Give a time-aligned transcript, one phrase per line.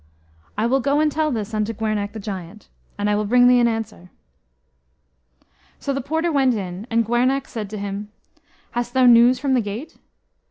[0.57, 3.59] "I will go and tell this unto Gwernach the Giant, and I will bring thee
[3.59, 4.09] an answer."
[5.77, 8.09] So the porter went in, and Gwernach said to him,
[8.71, 9.97] "Hast thou news from the gate?"